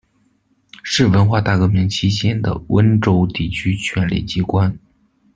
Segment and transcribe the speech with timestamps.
[0.81, 4.75] 是文化大革命期间的温州地区权力机关。